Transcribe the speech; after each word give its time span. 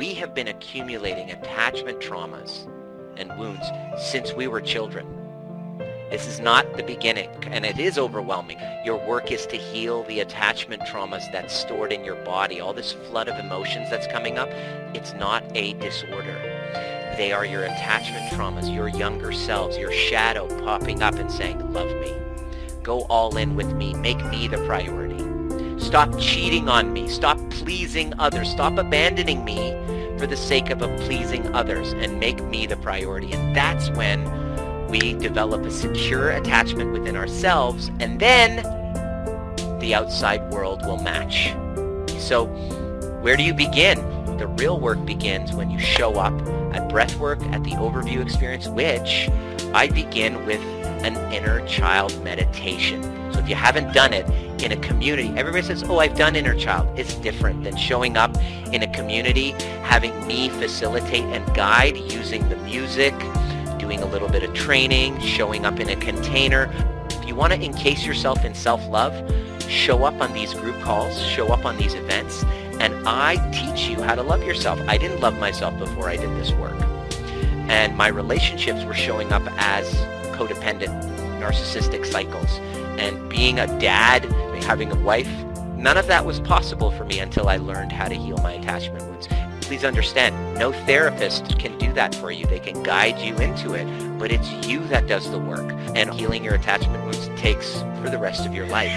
We 0.00 0.14
have 0.14 0.34
been 0.34 0.48
accumulating 0.48 1.30
attachment 1.30 2.00
traumas 2.00 2.66
and 3.18 3.38
wounds 3.38 3.66
since 3.98 4.32
we 4.32 4.48
were 4.48 4.62
children. 4.62 5.06
This 6.10 6.26
is 6.26 6.40
not 6.40 6.74
the 6.78 6.82
beginning, 6.82 7.28
and 7.48 7.66
it 7.66 7.78
is 7.78 7.98
overwhelming. 7.98 8.56
Your 8.82 8.96
work 9.06 9.30
is 9.30 9.44
to 9.48 9.58
heal 9.58 10.04
the 10.04 10.20
attachment 10.20 10.80
traumas 10.84 11.30
that's 11.32 11.54
stored 11.54 11.92
in 11.92 12.02
your 12.02 12.14
body. 12.24 12.62
All 12.62 12.72
this 12.72 12.92
flood 12.92 13.28
of 13.28 13.38
emotions 13.38 13.90
that's 13.90 14.06
coming 14.06 14.38
up, 14.38 14.48
it's 14.94 15.12
not 15.12 15.44
a 15.54 15.74
disorder. 15.74 16.34
They 17.18 17.32
are 17.34 17.44
your 17.44 17.64
attachment 17.64 18.32
traumas, 18.32 18.74
your 18.74 18.88
younger 18.88 19.32
selves, 19.32 19.76
your 19.76 19.92
shadow 19.92 20.48
popping 20.64 21.02
up 21.02 21.16
and 21.16 21.30
saying, 21.30 21.74
love 21.74 21.90
me. 22.00 22.14
Go 22.82 23.02
all 23.10 23.36
in 23.36 23.54
with 23.54 23.74
me. 23.74 23.92
Make 23.92 24.24
me 24.30 24.48
the 24.48 24.64
priority. 24.64 25.78
Stop 25.78 26.18
cheating 26.18 26.70
on 26.70 26.90
me. 26.90 27.06
Stop 27.06 27.38
pleasing 27.50 28.14
others. 28.18 28.48
Stop 28.48 28.78
abandoning 28.78 29.44
me 29.44 29.74
for 30.20 30.26
the 30.26 30.36
sake 30.36 30.68
of 30.68 30.80
pleasing 31.00 31.46
others 31.54 31.94
and 31.94 32.20
make 32.20 32.44
me 32.44 32.66
the 32.66 32.76
priority. 32.76 33.32
And 33.32 33.56
that's 33.56 33.88
when 33.92 34.22
we 34.88 35.14
develop 35.14 35.62
a 35.62 35.70
secure 35.70 36.28
attachment 36.32 36.92
within 36.92 37.16
ourselves 37.16 37.90
and 38.00 38.20
then 38.20 38.56
the 39.80 39.94
outside 39.94 40.52
world 40.52 40.84
will 40.84 40.98
match. 40.98 41.54
So 42.20 42.48
where 43.22 43.34
do 43.34 43.42
you 43.42 43.54
begin? 43.54 43.98
The 44.36 44.46
real 44.46 44.78
work 44.78 45.02
begins 45.06 45.54
when 45.54 45.70
you 45.70 45.78
show 45.78 46.16
up 46.16 46.34
at 46.74 46.90
breathwork, 46.90 47.42
at 47.54 47.64
the 47.64 47.72
overview 47.72 48.20
experience, 48.20 48.68
which 48.68 49.30
I 49.72 49.88
begin 49.88 50.44
with 50.44 50.60
an 51.02 51.16
inner 51.32 51.66
child 51.66 52.22
meditation. 52.22 53.02
So 53.32 53.40
if 53.40 53.48
you 53.48 53.54
haven't 53.54 53.94
done 53.94 54.12
it 54.12 54.28
in 54.62 54.72
a 54.72 54.76
community, 54.76 55.32
everybody 55.36 55.66
says, 55.66 55.82
oh, 55.84 55.98
I've 55.98 56.16
done 56.16 56.36
inner 56.36 56.54
child. 56.54 56.88
It's 56.98 57.14
different 57.14 57.64
than 57.64 57.76
showing 57.76 58.16
up 58.16 58.36
in 58.72 58.82
a 58.82 58.88
community, 58.88 59.52
having 59.82 60.26
me 60.26 60.48
facilitate 60.50 61.24
and 61.24 61.54
guide 61.54 61.96
using 61.96 62.48
the 62.48 62.56
music, 62.56 63.14
doing 63.78 64.00
a 64.00 64.06
little 64.06 64.28
bit 64.28 64.42
of 64.42 64.52
training, 64.54 65.18
showing 65.20 65.64
up 65.64 65.80
in 65.80 65.88
a 65.88 65.96
container. 65.96 66.70
If 67.10 67.26
you 67.26 67.34
want 67.34 67.52
to 67.52 67.60
encase 67.60 68.04
yourself 68.04 68.44
in 68.44 68.54
self-love, 68.54 69.14
show 69.68 70.04
up 70.04 70.20
on 70.20 70.32
these 70.32 70.52
group 70.54 70.80
calls, 70.82 71.20
show 71.22 71.48
up 71.48 71.64
on 71.64 71.76
these 71.76 71.94
events, 71.94 72.44
and 72.80 72.94
I 73.06 73.36
teach 73.52 73.88
you 73.88 74.02
how 74.02 74.14
to 74.14 74.22
love 74.22 74.42
yourself. 74.42 74.80
I 74.88 74.98
didn't 74.98 75.20
love 75.20 75.38
myself 75.38 75.78
before 75.78 76.08
I 76.08 76.16
did 76.16 76.30
this 76.36 76.50
work. 76.52 76.80
And 77.68 77.96
my 77.96 78.08
relationships 78.08 78.84
were 78.84 78.94
showing 78.94 79.32
up 79.32 79.42
as 79.58 79.88
codependent, 80.34 81.02
narcissistic 81.40 82.04
cycles. 82.04 82.58
And 82.98 83.28
being 83.30 83.58
a 83.58 83.66
dad, 83.78 84.24
having 84.64 84.90
a 84.92 84.96
wife, 84.96 85.30
none 85.76 85.96
of 85.96 86.06
that 86.06 86.24
was 86.24 86.40
possible 86.40 86.90
for 86.90 87.04
me 87.04 87.20
until 87.20 87.48
I 87.48 87.56
learned 87.56 87.92
how 87.92 88.08
to 88.08 88.14
heal 88.14 88.36
my 88.38 88.52
attachment 88.52 89.04
wounds. 89.06 89.28
Please 89.62 89.84
understand, 89.84 90.58
no 90.58 90.72
therapist 90.72 91.58
can 91.58 91.78
do 91.78 91.92
that 91.92 92.14
for 92.14 92.30
you. 92.30 92.44
They 92.46 92.58
can 92.58 92.82
guide 92.82 93.18
you 93.18 93.36
into 93.36 93.74
it, 93.74 93.86
but 94.18 94.32
it's 94.32 94.50
you 94.66 94.84
that 94.88 95.06
does 95.06 95.30
the 95.30 95.38
work. 95.38 95.70
And 95.94 96.12
healing 96.12 96.44
your 96.44 96.54
attachment 96.54 97.04
wounds 97.04 97.28
takes 97.40 97.74
for 98.02 98.10
the 98.10 98.18
rest 98.18 98.46
of 98.46 98.54
your 98.54 98.66
life. 98.66 98.90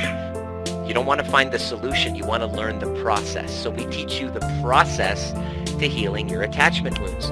You 0.87 0.93
don't 0.93 1.05
want 1.05 1.23
to 1.23 1.29
find 1.29 1.51
the 1.51 1.59
solution. 1.59 2.15
You 2.15 2.25
want 2.25 2.41
to 2.41 2.47
learn 2.47 2.79
the 2.79 3.01
process. 3.01 3.53
So 3.53 3.69
we 3.69 3.85
teach 3.85 4.19
you 4.19 4.29
the 4.29 4.41
process 4.61 5.31
to 5.79 5.87
healing 5.87 6.27
your 6.27 6.41
attachment 6.41 6.99
wounds. 6.99 7.31